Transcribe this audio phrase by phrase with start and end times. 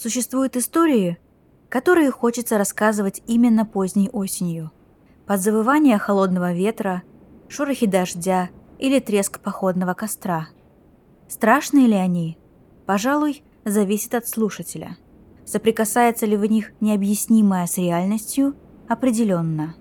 [0.00, 1.18] Существуют истории,
[1.68, 4.70] которые хочется рассказывать именно поздней осенью.
[5.26, 7.02] Под завывание холодного ветра,
[7.50, 10.48] шорохи дождя или треск походного костра.
[11.28, 12.38] Страшные ли они?
[12.86, 14.96] Пожалуй, зависит от слушателя.
[15.44, 18.56] Соприкасается ли в них необъяснимое с реальностью?
[18.88, 19.74] Определенно.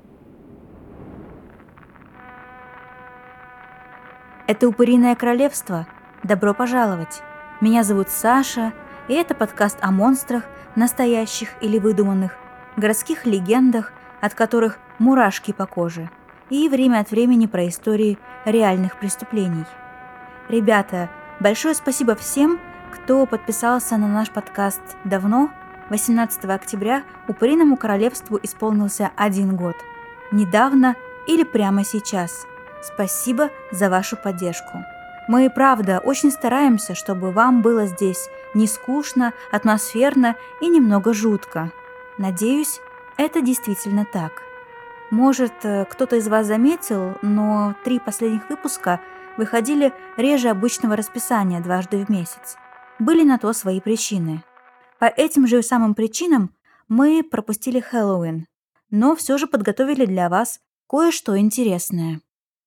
[4.47, 5.87] Это «Упыриное королевство».
[6.25, 7.21] Добро пожаловать!
[7.61, 8.73] Меня зовут Саша,
[9.09, 10.43] и это подкаст о монстрах,
[10.75, 12.37] настоящих или выдуманных,
[12.77, 13.91] городских легендах,
[14.21, 16.09] от которых мурашки по коже,
[16.49, 19.65] и время от времени про истории реальных преступлений.
[20.47, 21.09] Ребята,
[21.41, 22.57] большое спасибо всем,
[22.93, 25.49] кто подписался на наш подкаст давно.
[25.89, 29.75] 18 октября Упыриному королевству исполнился один год.
[30.31, 30.95] Недавно
[31.27, 32.45] или прямо сейчас–
[32.81, 34.83] Спасибо за вашу поддержку.
[35.27, 41.71] Мы и правда очень стараемся, чтобы вам было здесь не скучно, атмосферно и немного жутко.
[42.17, 42.79] Надеюсь,
[43.17, 44.41] это действительно так.
[45.11, 49.01] Может, э, кто-то из вас заметил, но три последних выпуска
[49.37, 52.57] выходили реже обычного расписания дважды в месяц.
[52.99, 54.43] Были на то свои причины.
[54.99, 56.53] По этим же самым причинам
[56.87, 58.45] мы пропустили Хэллоуин,
[58.91, 62.21] но все же подготовили для вас кое-что интересное.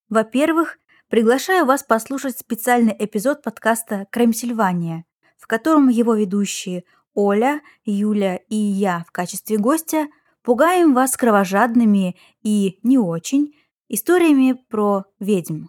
[0.08, 5.04] Во-первых, приглашаю вас послушать специальный эпизод подкаста «Крем Сильвания»,
[5.42, 10.06] в котором его ведущие Оля, Юля и я в качестве гостя
[10.42, 13.52] пугаем вас кровожадными и не очень
[13.88, 15.66] историями про ведьм.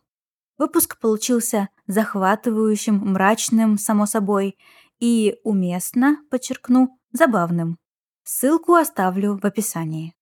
[0.60, 4.58] Выпуск получился захватывающим, мрачным, само собой,
[5.00, 7.80] и уместно, подчеркну, забавным.
[8.24, 10.14] Ссылку оставлю в описании.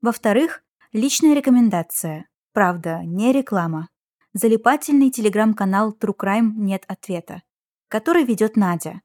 [0.00, 2.28] Во-вторых, личная рекомендация.
[2.54, 3.90] Правда, не реклама.
[4.32, 7.42] Залипательный телеграм-канал True Crime «Нет ответа»,
[7.90, 9.02] который ведет Надя.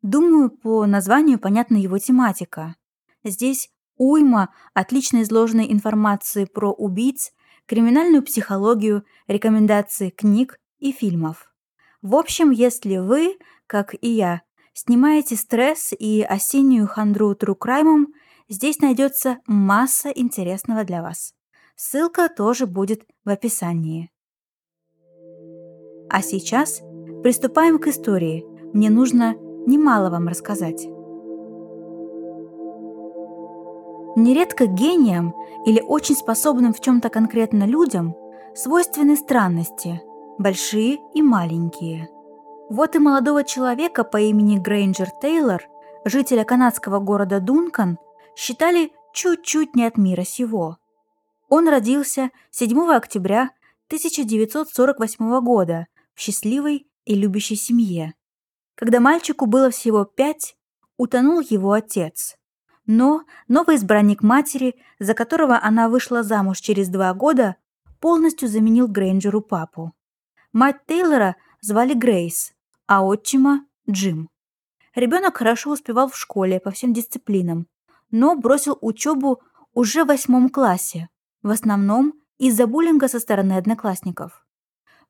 [0.00, 2.74] Думаю, по названию понятна его тематика.
[3.22, 7.30] Здесь уйма отлично изложенной информации про убийц,
[7.66, 11.52] криминальную психологию, рекомендации книг и фильмов.
[12.00, 13.38] В общем, если вы,
[13.68, 14.42] как и я,
[14.72, 18.06] снимаете стресс и осеннюю хандру Crime,
[18.48, 21.34] здесь найдется масса интересного для вас.
[21.76, 24.10] Ссылка тоже будет в описании.
[26.10, 26.82] А сейчас
[27.22, 28.46] приступаем к истории.
[28.72, 29.34] Мне нужно
[29.66, 30.86] немало вам рассказать.
[34.14, 35.34] Нередко гениям
[35.66, 38.14] или очень способным в чем-то конкретно людям
[38.54, 40.02] свойственны странности,
[40.38, 42.08] большие и маленькие.
[42.68, 45.62] Вот и молодого человека по имени Грейнджер Тейлор,
[46.04, 47.98] жителя канадского города Дункан,
[48.36, 50.76] считали чуть-чуть не от мира сего–
[51.54, 53.50] он родился 7 октября
[53.88, 58.14] 1948 года в счастливой и любящей семье.
[58.74, 60.56] Когда мальчику было всего пять,
[60.96, 62.36] утонул его отец.
[62.86, 67.56] Но новый избранник матери, за которого она вышла замуж через два года,
[68.00, 69.92] полностью заменил Грейнджеру папу.
[70.52, 72.52] Мать Тейлора звали Грейс,
[72.86, 74.28] а отчима– Джим.
[74.94, 77.66] Ребенок хорошо успевал в школе по всем дисциплинам,
[78.10, 79.40] но бросил учебу
[79.72, 81.08] уже в восьмом классе,
[81.42, 84.41] в основном из-за буллинга со стороны одноклассников.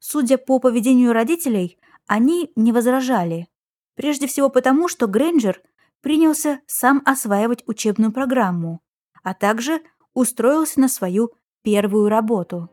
[0.04, 3.46] Судя по поведению родителей, они не возражали.
[3.94, 5.62] Прежде всего потому, что Грейнджер
[6.00, 8.80] принялся сам осваивать учебную программу,
[9.22, 9.80] а также
[10.12, 11.30] устроился на свою
[11.62, 12.68] первую работу.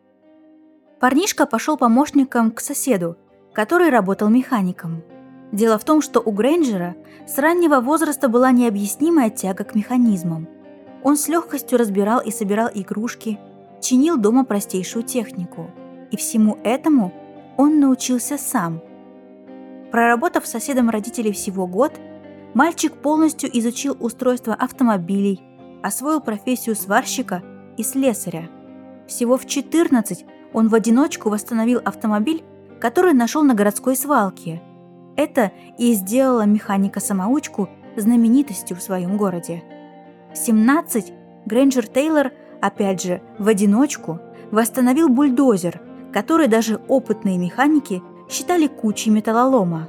[1.00, 3.16] Парнишка пошел помощником к соседу,
[3.53, 5.03] который работал механиком.
[5.51, 6.96] Дело в том, что у Грейнджера
[7.28, 10.47] с раннего возраста была необъяснимая тяга к механизмам.
[11.03, 13.40] Он с легкостью разбирал и собирал игрушки,
[13.84, 15.69] чинил дома простейшую технику.
[16.12, 17.14] И всему этому
[17.58, 18.81] он научился сам.
[19.92, 21.94] Проработав соседом родителей всего год,
[22.53, 25.42] мальчик полностью изучил устройство автомобилей,
[25.81, 27.44] освоил профессию сварщика
[27.78, 28.50] и слесаря.
[29.08, 32.44] Всего в 14 он в одиночку восстановил автомобиль,
[32.80, 34.62] который нашел на городской свалке.
[35.16, 39.64] Это и сделало механика-самоучку знаменитостью в своем городе.
[40.34, 41.14] В 17
[41.46, 44.20] Грейнджер Тейлор– опять же, в одиночку,
[44.52, 49.88] восстановил бульдозер, который даже опытные механики считали кучей металлолома.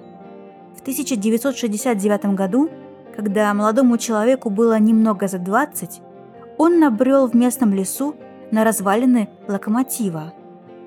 [0.76, 2.70] В 1969 году,
[3.14, 6.00] когда молодому человеку было немного за 20,
[6.58, 8.14] он набрел в местном лесу
[8.50, 10.32] на развалины локомотива.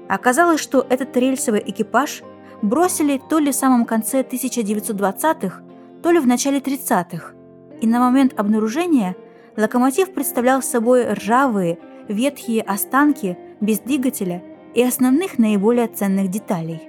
[0.10, 2.24] Оказалось, что этот рельсовый экипаж
[2.62, 5.62] бросили то ли в самом конце 1920-х,
[6.02, 7.34] то ли в начале 30-х,
[7.82, 9.16] и на момент обнаружения
[9.56, 11.78] локомотив представлял собой ржавые,
[12.08, 16.82] ветхие останки без двигателя и основных наиболее ценных деталей.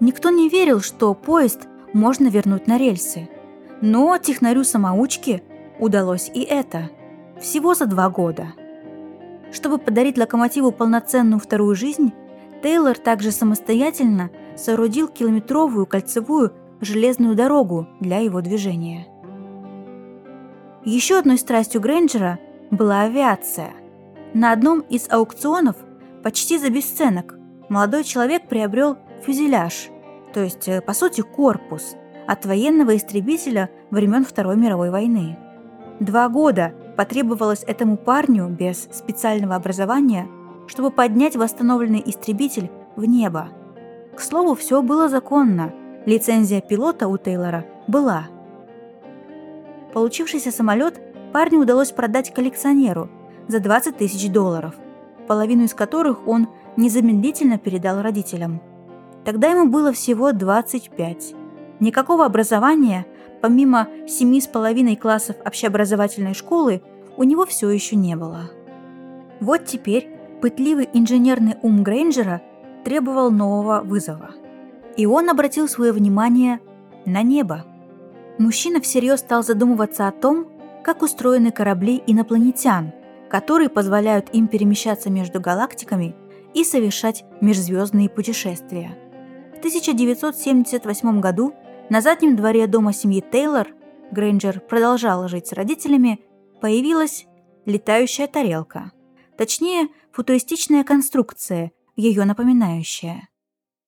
[0.00, 3.28] Никто не верил, что поезд можно вернуть на рельсы.
[3.82, 5.42] Но технарю-самоучке
[5.78, 6.90] удалось и это.
[7.40, 8.54] Всего за два года.
[9.52, 12.12] Чтобы подарить локомотиву полноценную вторую жизнь,
[12.62, 19.06] Тейлор также самостоятельно соорудил километровую кольцевую железную дорогу для его движения.
[20.84, 22.38] Еще одной страстью Грейнджера
[22.70, 23.72] была авиация.
[24.34, 25.76] На одном из аукционов
[26.22, 27.34] почти за бесценок
[27.68, 29.88] молодой человек приобрел фюзеляж,
[30.32, 31.96] то есть, э, по сути, корпус
[32.26, 35.38] от военного истребителя времен Второй мировой войны.
[35.98, 40.28] Два года потребовалось этому парню без специального образования,
[40.66, 43.48] чтобы поднять восстановленный истребитель в небо.
[44.16, 45.72] К слову, все было законно.
[46.06, 48.28] Лицензия пилота у Тейлора была.
[49.92, 51.00] Получившийся самолет
[51.32, 53.10] парню удалось продать коллекционеру
[53.48, 54.74] за 20 тысяч долларов,
[55.30, 58.60] половину из которых он незамедлительно передал родителям.
[59.24, 61.34] Тогда ему было всего 25.
[61.78, 63.06] Никакого образования,
[63.40, 66.82] помимо семи с половиной классов общеобразовательной школы,
[67.16, 68.50] у него все еще не было.
[69.38, 70.10] Вот теперь
[70.42, 72.42] пытливый инженерный ум Грейнджера
[72.84, 74.30] требовал нового вызова.
[74.96, 76.58] И он обратил свое внимание
[77.06, 77.64] на небо.
[78.38, 80.48] Мужчина всерьез стал задумываться о том,
[80.82, 82.94] как устроены корабли инопланетян,
[83.30, 86.16] которые позволяют им перемещаться между галактиками
[86.52, 88.98] и совершать межзвездные путешествия.
[89.54, 91.54] В 1978 году
[91.88, 93.68] на заднем дворе дома семьи Тейлор
[94.10, 96.20] Грейнджер продолжал жить с родителями,
[96.60, 97.26] появилась
[97.66, 98.92] летающая тарелка.
[99.36, 103.28] Точнее, футуристичная конструкция, ее напоминающая.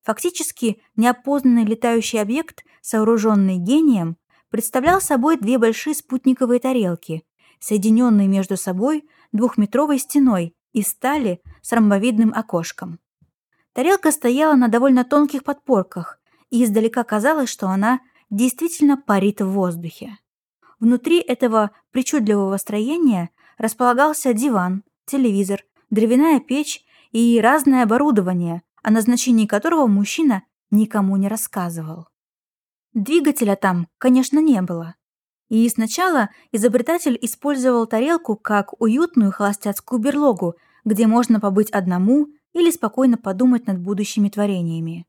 [0.04, 4.16] Фактически, неопознанный летающий объект, сооруженный гением,
[4.50, 7.24] представлял собой две большие спутниковые тарелки,
[7.60, 12.98] соединенные между собой двухметровой стеной из стали с ромбовидным окошком.
[13.72, 16.18] Тарелка стояла на довольно тонких подпорках,
[16.50, 18.00] и издалека казалось, что она
[18.30, 20.18] действительно парит в воздухе.
[20.78, 29.86] Внутри этого причудливого строения располагался диван, телевизор, деревянная печь и разное оборудование, о назначении которого
[29.86, 32.08] мужчина никому не рассказывал.
[32.94, 34.96] Двигателя там, конечно, не было.
[35.52, 40.54] И сначала изобретатель использовал тарелку как уютную холостяцкую берлогу,
[40.86, 45.06] где можно побыть одному или спокойно подумать над будущими творениями.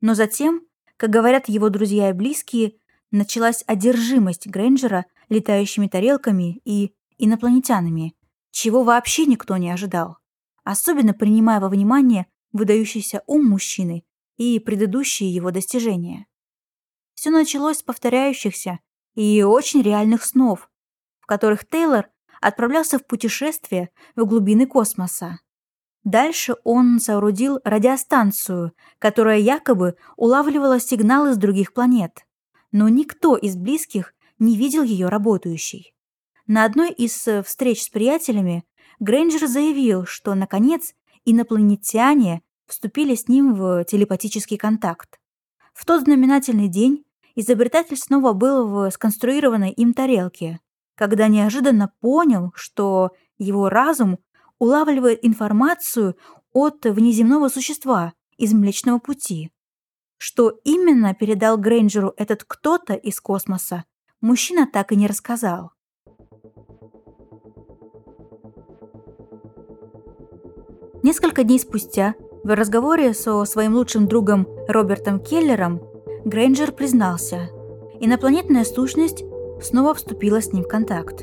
[0.00, 0.62] Но затем,
[0.96, 2.76] как говорят его друзья и близкие,
[3.10, 8.14] началась одержимость Грейнджера летающими тарелками и инопланетянами,
[8.50, 10.16] чего вообще никто не ожидал,
[10.64, 14.04] особенно принимая во внимание выдающийся ум мужчины
[14.38, 16.24] и предыдущие его достижения.
[17.12, 18.80] Все началось с повторяющихся
[19.14, 20.70] и очень реальных снов,
[21.20, 22.08] в которых Тейлор
[22.40, 25.40] отправлялся в путешествие в глубины космоса.
[26.04, 32.26] Дальше он соорудил радиостанцию, которая якобы улавливала сигналы с других планет.
[32.72, 35.94] Но никто из близких не видел ее работающей.
[36.46, 38.64] На одной из э, встреч с приятелями
[39.00, 40.94] Грейнджер заявил, что, наконец,
[41.24, 45.18] инопланетяне вступили с ним в телепатический контакт.
[45.72, 50.60] В тот знаменательный день изобретатель снова был в сконструированной им тарелке,
[50.94, 54.18] когда неожиданно понял, что его разум
[54.58, 56.16] улавливает информацию
[56.52, 59.50] от внеземного существа из Млечного Пути.
[60.16, 63.84] Что именно передал Грейнджеру этот кто-то из космоса,
[64.20, 65.72] мужчина так и не рассказал.
[71.02, 72.14] Несколько дней спустя,
[72.44, 75.80] в разговоре со своим лучшим другом Робертом Келлером,
[76.24, 77.50] Грейнджер признался,
[78.00, 79.22] инопланетная сущность
[79.60, 81.22] снова вступила с ним в контакт.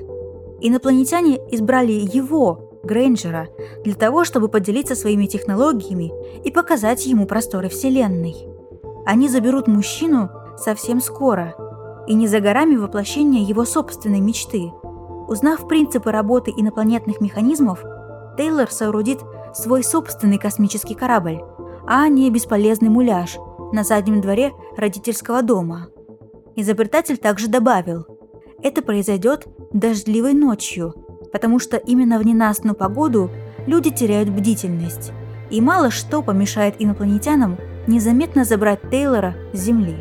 [0.59, 3.47] Инопланетяне избрали его, Грейнджера,
[3.83, 6.11] для того, чтобы поделиться своими технологиями
[6.43, 8.35] и показать ему просторы Вселенной.
[9.07, 11.55] Они заберут мужчину совсем скоро,
[12.05, 14.71] и не за горами воплощения его собственной мечты.
[15.27, 17.83] Узнав принципы работы инопланетных механизмов,
[18.37, 19.19] Тейлор соорудит
[19.55, 21.41] свой собственный космический корабль,
[21.87, 23.37] а не бесполезный муляж–
[23.73, 25.87] на заднем дворе родительского дома.
[26.55, 28.05] Изобретатель также добавил,
[28.61, 30.93] это произойдет дождливой ночью,
[31.31, 33.31] потому что именно в ненастную погоду
[33.65, 35.11] люди теряют бдительность,
[35.49, 39.97] и мало что помешает инопланетянам незаметно забрать Тейлора с Земли.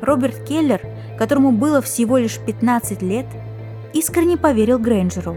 [0.00, 0.80] Роберт Келлер,
[1.18, 3.26] которому было всего лишь 15 лет,
[3.92, 5.36] искренне поверил Грейнджеру.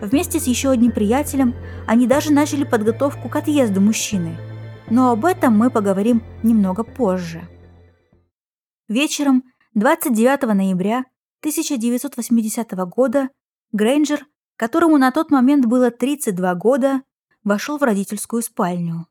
[0.00, 1.54] Вместе с еще одним приятелем
[1.86, 4.36] они даже начали подготовку к отъезду мужчины–
[4.90, 7.48] но об этом мы поговорим немного позже.
[8.88, 9.44] Вечером
[9.74, 11.04] 29 ноября
[11.40, 13.30] 1980 года
[13.72, 17.02] Грейнджер, которому на тот момент было 32 года,
[17.44, 19.06] вошел в родительскую спальню.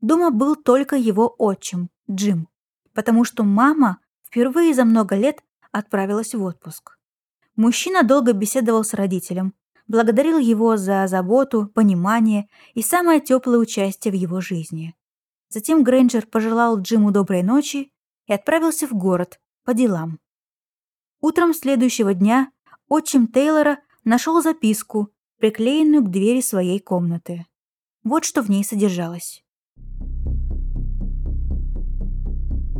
[0.00, 2.48] Дома был только его отчим, Джим,
[2.94, 5.42] потому что мама впервые за много лет
[5.72, 6.96] отправилась в отпуск.
[7.56, 9.54] Мужчина долго беседовал с родителем,
[9.88, 14.94] благодарил его за заботу, понимание и самое теплое участие в его жизни.
[15.48, 17.92] Затем Грейнджер пожелал Джиму доброй ночи
[18.26, 20.18] и отправился в город по делам.
[21.20, 22.50] Утром следующего дня
[22.88, 27.46] отчим Тейлора нашел записку, приклеенную к двери своей комнаты.
[28.04, 29.42] Вот что в ней содержалось.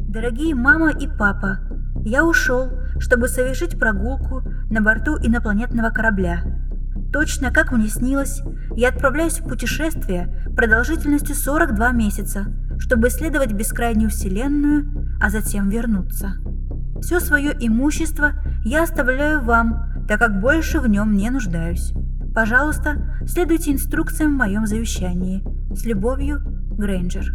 [0.09, 1.59] Дорогие мама и папа,
[2.05, 6.66] я ушел, чтобы совершить прогулку на борту инопланетного корабля.
[7.13, 8.43] Точно как мне снилось,
[8.77, 12.47] я отправляюсь в путешествие продолжительностью 42 месяца,
[12.79, 16.35] чтобы исследовать бескрайнюю Вселенную, а затем вернуться.
[17.01, 18.33] Все свое имущество
[18.65, 21.93] я оставляю вам, так как больше в нем не нуждаюсь.
[22.35, 25.43] Пожалуйста, следуйте инструкциям в моем завещании.
[25.75, 26.41] С любовью,
[26.77, 27.35] Грейнджер.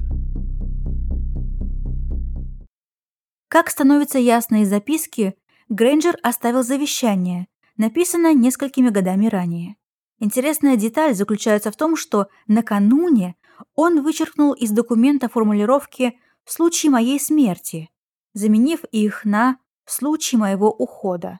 [3.48, 5.36] Как становится ясно из записки,
[5.70, 7.48] Грейнджер оставил завещание,
[7.78, 9.75] написанное несколькими годами ранее.
[10.20, 13.36] Интересная деталь заключается в том, что накануне
[13.75, 17.90] он вычеркнул из документа формулировки «в случае моей смерти»,
[18.34, 21.40] заменив их на «в случае моего ухода».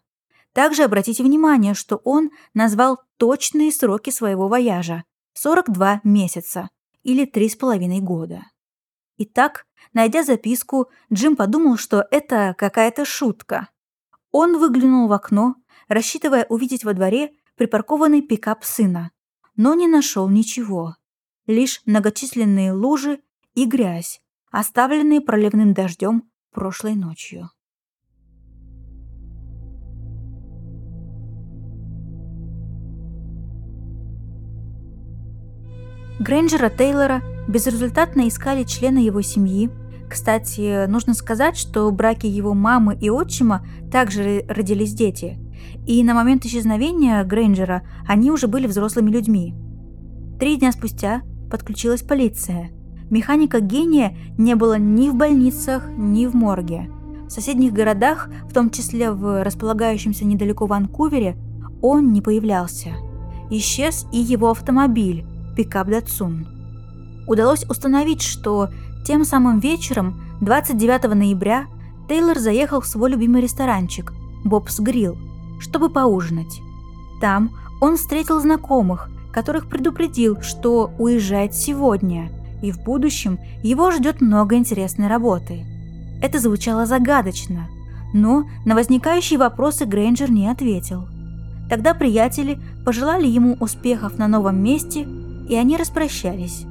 [0.53, 6.69] Также обратите внимание, что он назвал точные сроки своего вояжа– 42 месяца
[7.03, 8.43] или 3,5 года.
[9.17, 13.69] Итак, найдя записку, Джим подумал, что это какая-то шутка.
[14.31, 15.55] Он выглянул в окно,
[15.91, 19.12] рассчитывая увидеть во дворе припаркованный пикап сына,
[19.57, 20.95] но не нашел ничего.
[21.48, 23.19] Лишь многочисленные лужи
[23.55, 24.21] и грязь,
[24.51, 27.50] оставленные проливным дождем прошлой ночью.
[36.21, 39.69] Грейнджера Тейлора безрезультатно искали члены его семьи.
[40.10, 45.40] Кстати, нужно сказать, что в браке его мамы и отчима также родились дети.
[45.85, 49.55] И на момент исчезновения Грейнджера они уже были взрослыми людьми.
[50.39, 52.71] Три дня спустя подключилась полиция.
[53.09, 56.89] Механика гения не было ни в больницах, ни в морге.
[57.27, 61.35] В соседних городах, в том числе в располагающемся недалеко Ванкувере,
[61.81, 62.91] он не появлялся.
[63.50, 66.47] Исчез и его автомобиль, пикап Датсун.
[67.27, 68.69] Удалось установить, что
[69.05, 71.65] тем самым вечером, 29 ноября,
[72.07, 75.17] Тейлор заехал в свой любимый ресторанчик «Бобс Грилл»,
[75.61, 76.61] чтобы поужинать.
[77.21, 82.29] Там он встретил знакомых, которых предупредил, что уезжает сегодня,
[82.61, 85.65] и в будущем его ждет много интересной работы.
[86.21, 87.67] Это звучало загадочно,
[88.13, 91.07] но на возникающие вопросы Грейнджер не ответил.
[91.69, 95.07] Тогда приятели пожелали ему успехов на новом месте
[95.47, 96.65] и они распрощались.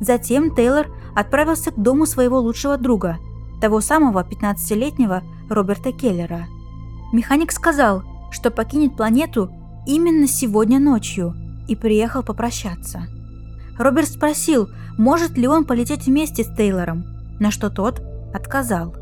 [0.00, 3.18] Затем Тейлор отправился к дому своего лучшего друга,
[3.60, 6.46] того самого 15-летнего Роберта Келлера.
[7.12, 8.02] Механик сказал,
[8.34, 9.50] что покинет планету
[9.86, 11.34] именно сегодня ночью
[11.68, 13.06] и приехал попрощаться.
[13.78, 17.04] Роберт спросил, может ли он полететь вместе с Тейлором,
[17.38, 18.02] на что тот
[18.34, 18.94] отказал.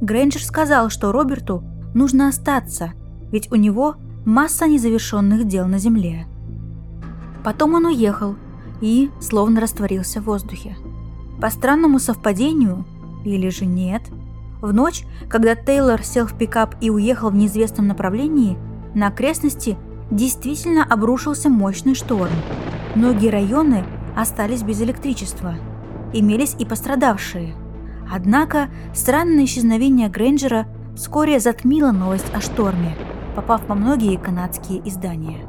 [0.00, 1.64] Грейнджер сказал, что Роберту
[1.94, 2.92] нужно остаться,
[3.32, 6.26] ведь у него масса незавершенных дел на Земле.
[7.42, 8.36] Потом он уехал
[8.80, 10.76] и словно растворился в воздухе.
[11.40, 12.84] По странному совпадению,
[13.24, 14.02] или же нет,
[14.66, 18.58] в ночь, когда Тейлор сел в пикап и уехал в неизвестном направлении,
[18.94, 19.76] на окрестности
[20.10, 22.32] действительно обрушился мощный шторм.
[22.94, 23.84] Многие районы
[24.16, 25.54] остались без электричества.
[26.12, 27.54] Имелись и пострадавшие.
[28.10, 32.96] Однако странное исчезновение Грейнджера вскоре затмило новость о шторме,
[33.34, 35.46] попав во многие канадские издания.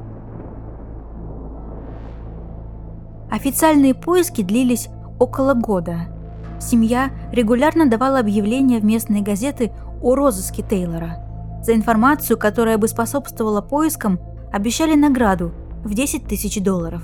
[3.29, 6.16] Официальные поиски длились около года.
[6.59, 9.71] Семья регулярно давала объявления в местные газеты
[10.01, 11.23] о розыске Тейлора.
[11.63, 14.19] За информацию, которая бы способствовала поискам,
[14.51, 15.51] обещали награду
[15.83, 17.03] в 10 тысяч долларов.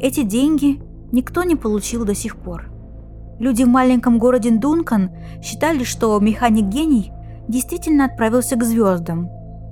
[0.00, 0.80] Эти деньги
[1.12, 2.70] никто не получил до сих пор.
[3.38, 5.10] Люди в маленьком городе Дункан
[5.42, 7.12] считали, что механик-гений
[7.48, 9.28] действительно отправился к звездам.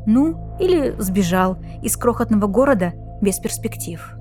[0.06, 4.16] Ну, или сбежал из крохотного города без перспектив.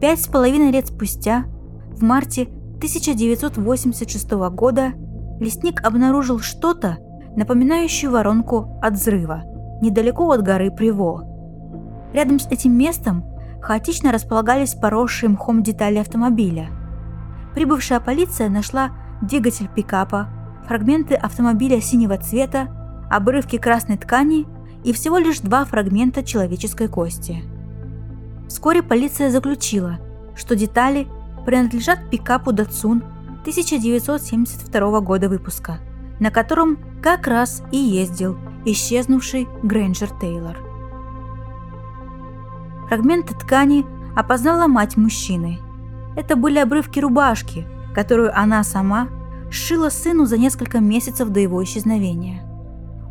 [0.00, 1.44] Пять с половиной лет спустя,
[1.92, 2.48] в марте
[2.84, 4.92] 1986 года,
[5.40, 6.98] лесник обнаружил что-то,
[7.36, 9.42] напоминающее воронку от взрыва,
[9.80, 11.24] недалеко от горы Приво.
[12.12, 13.24] Рядом с этим местом
[13.60, 16.68] хаотично располагались поросшие мхом детали автомобиля.
[17.54, 18.90] Прибывшая полиция нашла
[19.22, 20.28] двигатель пикапа,
[20.66, 22.68] фрагменты автомобиля синего цвета,
[23.10, 24.46] обрывки красной ткани
[24.84, 27.42] и всего лишь два фрагмента человеческой кости–
[28.48, 29.98] Вскоре полиция заключила,
[30.36, 31.08] что детали
[31.44, 33.02] принадлежат пикапу Datsun
[33.40, 35.78] 1972 года выпуска,
[36.20, 40.56] на котором как раз и ездил исчезнувший Грэнджер Тейлор.
[42.88, 43.84] Фрагменты ткани
[44.16, 45.58] опознала мать мужчины.
[46.16, 49.08] Это были обрывки рубашки, которую она сама
[49.50, 52.42] сшила сыну за несколько месяцев до его исчезновения.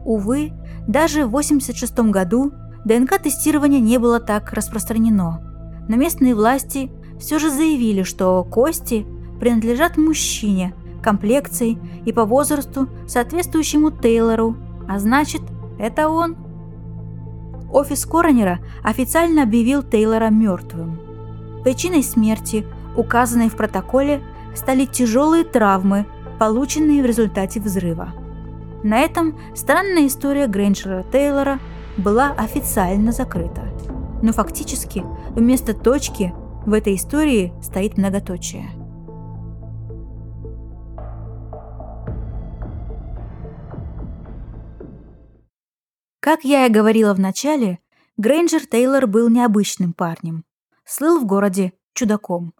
[0.06, 0.54] Увы,
[0.88, 2.52] даже в 1986 году
[2.86, 5.42] ДНК-тестирование не было так распространено,
[5.88, 6.92] но местные власти
[7.24, 9.06] все же заявили, что кости
[9.39, 14.58] принадлежат мужчине, комплекцией и по возрасту, соответствующему Тейлору,
[14.89, 15.42] а значит,
[15.80, 16.36] это он.
[17.72, 21.00] Офис коронера официально объявил Тейлора мертвым.
[21.63, 22.65] Причиной смерти,
[22.98, 24.22] указанной в протоколе,
[24.53, 26.06] стали тяжелые травмы,
[26.39, 28.10] полученные в результате взрыва.
[28.84, 31.60] На этом странная история Грейнджера Тейлора
[31.96, 33.62] была официально закрыта.
[34.22, 36.34] Но фактически вместо точки
[36.65, 38.70] в этой истории стоит многоточие–
[46.24, 47.79] Как я и говорила в начале,
[48.15, 50.46] Грейнджер Тейлор был необычным парнем.
[50.86, 52.53] Слыл в городе чудаком.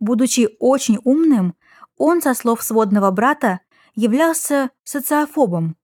[0.00, 1.54] Будучи очень умным,
[1.96, 3.60] он, со слов сводного брата,
[3.94, 5.76] являлся социофобом,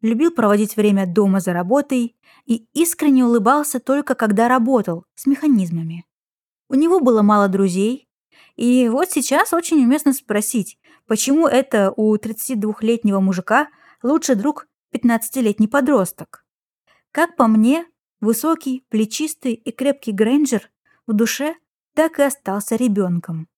[0.00, 2.14] любил проводить время дома за работой
[2.44, 6.04] и искренне улыбался только когда работал с механизмами.
[6.68, 8.08] У него было мало друзей,
[8.56, 13.68] и вот сейчас очень уместно спросить, почему это у 32-летнего мужика
[14.02, 16.44] лучший друг 15-летний подросток.
[17.12, 17.86] Как по мне,
[18.20, 20.70] высокий, плечистый и крепкий Грейнджер
[21.06, 21.54] в душе
[21.94, 23.48] так и остался ребенком.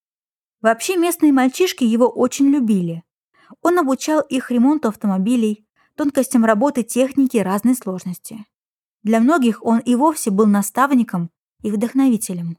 [0.60, 3.04] Вообще местные мальчишки его очень любили.
[3.62, 8.44] Он обучал их ремонту автомобилей, тонкостям работы техники разной сложности.
[9.02, 11.30] Для многих он и вовсе был наставником
[11.62, 12.58] и вдохновителем.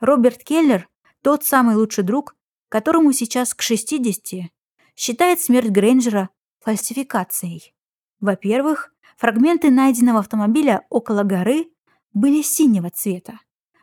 [0.00, 0.88] Роберт Келлер,
[1.22, 2.36] тот самый лучший друг,
[2.68, 4.50] которому сейчас к 60,
[4.96, 6.30] считает смерть Грейнджера
[6.60, 7.74] фальсификацией.
[8.20, 11.66] Во-первых, Фрагменты найденного автомобиля около горы
[12.14, 13.38] были синего цвета.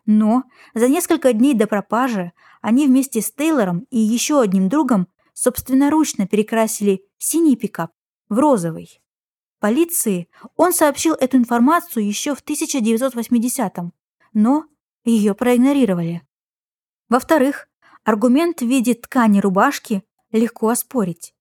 [0.07, 6.25] Но за несколько дней до пропажи они вместе с Тейлором и еще одним другом собственноручно
[6.25, 7.91] перекрасили синий пикап
[8.29, 8.99] в розовый.
[9.59, 13.93] Полиции он сообщил эту информацию еще в 1980-м,
[14.33, 14.65] но
[15.11, 16.21] ее проигнорировали.
[17.09, 17.67] Во-вторых,
[18.03, 21.33] аргумент в виде ткани рубашки легко оспорить.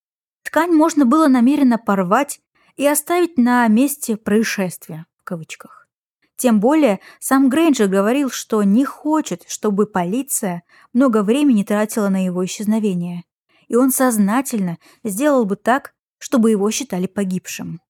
[0.42, 2.40] Ткань можно было намеренно порвать
[2.76, 5.88] и оставить на месте происшествия, в кавычках.
[6.36, 12.44] Тем более, сам Грейнджер говорил, что не хочет, чтобы полиция много времени тратила на его
[12.44, 13.24] исчезновение.
[13.68, 17.80] И он сознательно сделал бы так, чтобы его считали погибшим.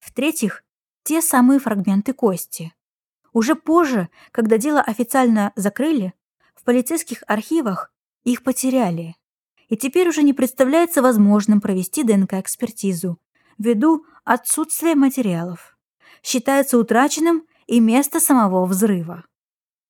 [0.00, 0.64] В-третьих,
[1.04, 2.72] те самые фрагменты кости.
[3.32, 6.12] Уже позже, когда дело официально закрыли,
[6.54, 7.92] в полицейских архивах
[8.24, 9.16] их потеряли.
[9.68, 13.18] И теперь уже не представляется возможным провести ДНК-экспертизу,
[13.58, 15.78] ввиду отсутствия материалов.
[16.22, 19.24] Считается утраченным и место самого взрыва.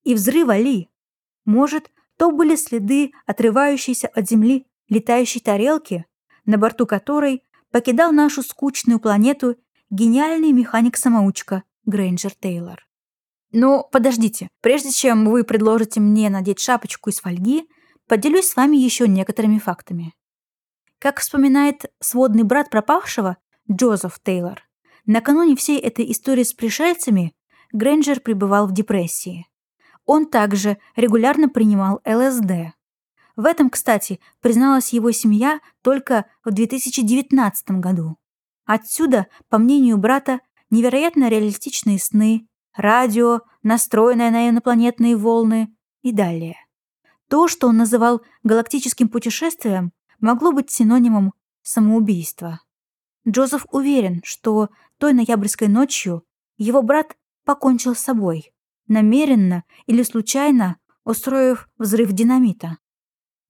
[0.04, 0.88] И взрыва ли?
[1.44, 6.06] Может, то были следы отрывающейся от Земли летающей тарелки,
[6.44, 9.56] на борту которой покидал нашу скучную планету
[9.90, 12.86] гениальный механик-самоучка Грейнджер Тейлор.
[13.52, 17.68] Но подождите, прежде чем вы предложите мне надеть шапочку из фольги,
[18.08, 20.14] поделюсь с вами еще некоторыми фактами.
[20.98, 23.36] Как вспоминает сводный брат пропавшего,
[23.70, 24.62] Джозеф Тейлор.
[25.04, 27.34] Накануне всей этой истории с пришельцами
[27.72, 29.46] Грэнджер пребывал в депрессии.
[30.06, 32.74] Он также регулярно принимал ЛСД.
[33.36, 38.16] В этом, кстати, призналась его семья только в 2019 году.
[38.64, 46.56] Отсюда, по мнению брата, невероятно реалистичные сны, радио, настроенное на инопланетные волны и далее.
[47.28, 51.32] То, что он называл галактическим путешествием, могло быть синонимом
[51.62, 52.60] самоубийства.
[53.26, 56.24] Джозеф уверен, что той ноябрьской ночью
[56.56, 58.52] его брат покончил с собой,
[58.88, 62.78] намеренно или случайно устроив взрыв динамита.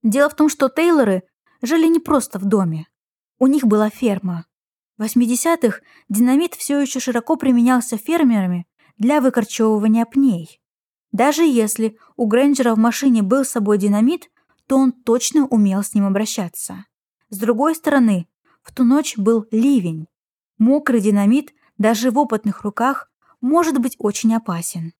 [0.02, 1.22] Дело в том, что Тейлоры
[1.60, 2.88] жили не просто в доме.
[3.38, 4.46] У них была ферма.
[4.98, 8.66] В 80-х динамит все еще широко применялся фермерами
[9.02, 10.60] для выкорчевывания пней.
[11.10, 14.30] Даже если у Грэнджера в машине был с собой динамит,
[14.68, 16.86] то он точно умел с ним обращаться.
[17.28, 18.28] С другой стороны,
[18.62, 20.06] в ту ночь был ливень.
[20.56, 23.10] Мокрый динамит даже в опытных руках
[23.40, 24.92] может быть очень опасен.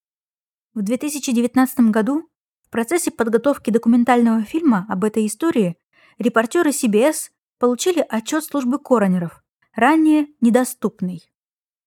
[0.75, 2.29] В 2019 году
[2.67, 5.77] в процессе подготовки документального фильма об этой истории
[6.19, 9.45] репортеры CBS получили отчет службы коронеров,
[9.77, 11.23] ранее недоступный.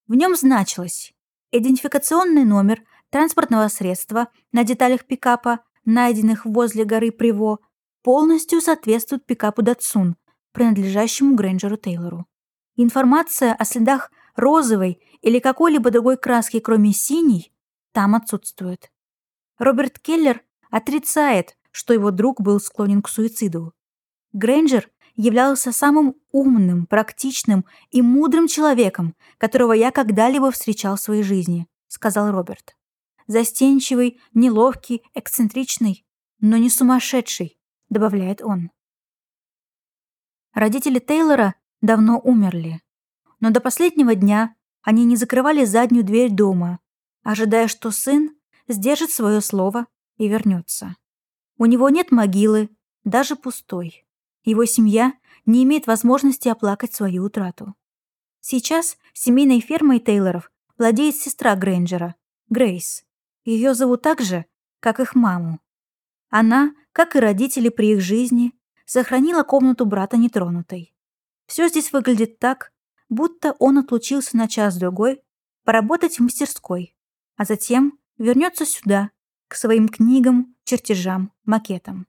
[0.08, 1.15] В нем значилось
[1.58, 7.60] идентификационный номер транспортного средства на деталях пикапа, найденных возле горы Приво,
[8.04, 10.16] полностью соответствует пикапу Датсун,
[10.52, 12.26] принадлежащему Грэнджеру Тейлору.
[12.76, 17.54] Информация о следах розовой или какой-либо другой краски, кроме синей,
[17.94, 18.92] там отсутствует.
[19.58, 23.74] Роберт Келлер отрицает, что его друг был склонен к суициду.
[24.34, 31.68] Грейнджер являлся самым умным, практичным и мудрым человеком, которого я когда-либо встречал в своей жизни,
[31.88, 32.76] сказал Роберт.
[33.28, 36.06] Застенчивый, неловкий, эксцентричный,
[36.40, 37.58] но не сумасшедший,
[37.90, 38.72] добавляет он.
[40.54, 42.82] Родители Тейлора давно умерли,
[43.40, 46.80] но до последнего дня они не закрывали заднюю дверь дома,
[47.24, 48.36] ожидая, что сын
[48.68, 50.96] сдержит свое слово и вернется.
[51.58, 52.70] У него нет могилы,
[53.04, 54.05] даже пустой.
[54.46, 55.14] Его семья
[55.46, 57.76] не имеет возможности оплакать свою утрату.
[58.40, 62.16] Сейчас семейной фермой Тейлоров владеет сестра Грейнджера,
[62.50, 63.04] Грейс.
[63.44, 64.46] Ее зовут так же,
[64.80, 65.60] как их маму.
[66.30, 68.54] Она, как и родители при их жизни,
[68.86, 70.96] сохранила комнату брата нетронутой.
[71.48, 72.72] Все здесь выглядит так,
[73.10, 75.24] будто он отлучился на час-другой
[75.64, 76.96] поработать в мастерской,
[77.36, 79.10] а затем вернется сюда,
[79.48, 82.08] к своим книгам, чертежам, макетам.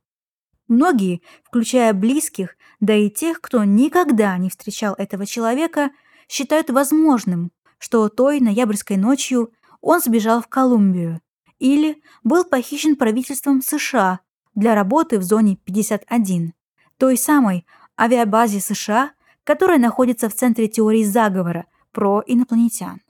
[0.68, 5.90] Многие, включая близких, да и тех, кто никогда не встречал этого человека,
[6.29, 11.20] считают возможным, что той ноябрьской ночью он сбежал в Колумбию
[11.59, 14.20] или был похищен правительством США
[14.55, 16.55] для работы в зоне 51,
[16.98, 17.66] той самой
[17.98, 19.12] авиабазе США,
[19.44, 23.00] которая находится в центре теории заговора про инопланетян.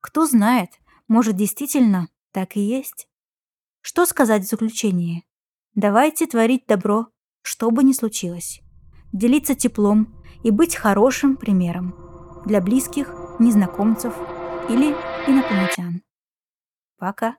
[0.00, 0.70] Кто знает,
[1.08, 3.08] может действительно так и есть.
[3.80, 5.22] Что сказать в заключение?
[5.76, 7.08] Давайте творить добро,
[7.42, 8.62] что бы ни случилось.
[9.12, 11.94] Делиться теплом и быть хорошим примером
[12.46, 14.14] для близких, незнакомцев
[14.70, 14.92] или
[15.28, 16.00] инопланетян.
[16.96, 17.36] Пока.